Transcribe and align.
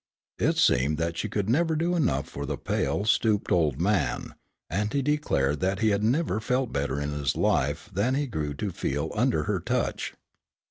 It 0.39 0.57
seemed 0.57 0.97
that 0.97 1.15
she 1.19 1.29
could 1.29 1.47
never 1.47 1.75
do 1.75 1.95
enough 1.95 2.27
for 2.27 2.47
the 2.47 2.57
pale, 2.57 3.05
stooped 3.05 3.51
old 3.51 3.79
man, 3.79 4.33
and 4.67 4.91
he 4.91 5.03
declared 5.03 5.59
that 5.59 5.77
he 5.77 5.89
had 5.89 6.01
never 6.01 6.39
felt 6.39 6.73
better 6.73 6.99
in 6.99 7.11
his 7.11 7.35
life 7.35 7.87
than 7.93 8.15
he 8.15 8.25
grew 8.25 8.55
to 8.55 8.71
feel 8.71 9.11
under 9.13 9.43
her 9.43 9.59
touch. 9.59 10.15